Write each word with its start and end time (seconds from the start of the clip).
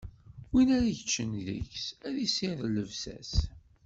Win 0.51 0.69
ara 0.75 0.89
yeččen 0.95 1.29
deg-s, 1.47 1.85
ad 2.07 2.15
issired 2.25 2.63
llebsa-s. 2.71 3.31